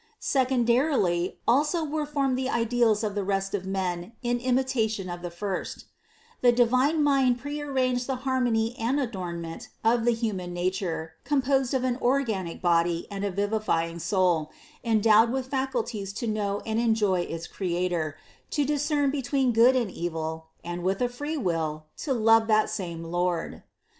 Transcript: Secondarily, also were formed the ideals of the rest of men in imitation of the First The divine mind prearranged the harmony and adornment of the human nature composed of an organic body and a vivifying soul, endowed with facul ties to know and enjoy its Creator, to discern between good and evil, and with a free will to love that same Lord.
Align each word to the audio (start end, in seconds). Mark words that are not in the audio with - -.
Secondarily, 0.19 1.37
also 1.47 1.85
were 1.85 2.07
formed 2.07 2.35
the 2.35 2.49
ideals 2.49 3.03
of 3.03 3.13
the 3.13 3.23
rest 3.23 3.53
of 3.53 3.67
men 3.67 4.13
in 4.23 4.39
imitation 4.39 5.11
of 5.11 5.21
the 5.21 5.29
First 5.29 5.85
The 6.41 6.51
divine 6.51 7.03
mind 7.03 7.37
prearranged 7.37 8.07
the 8.07 8.15
harmony 8.25 8.75
and 8.79 8.99
adornment 8.99 9.69
of 9.83 10.03
the 10.05 10.11
human 10.11 10.55
nature 10.55 11.13
composed 11.23 11.75
of 11.75 11.83
an 11.83 11.99
organic 12.01 12.63
body 12.63 13.05
and 13.11 13.23
a 13.23 13.29
vivifying 13.29 13.99
soul, 13.99 14.49
endowed 14.83 15.31
with 15.31 15.51
facul 15.51 15.85
ties 15.87 16.13
to 16.13 16.25
know 16.25 16.63
and 16.65 16.79
enjoy 16.79 17.19
its 17.21 17.45
Creator, 17.45 18.17
to 18.49 18.65
discern 18.65 19.11
between 19.11 19.51
good 19.51 19.75
and 19.75 19.91
evil, 19.91 20.47
and 20.63 20.81
with 20.81 20.99
a 21.03 21.09
free 21.09 21.37
will 21.37 21.85
to 21.97 22.11
love 22.11 22.47
that 22.47 22.71
same 22.71 23.03
Lord. 23.03 23.61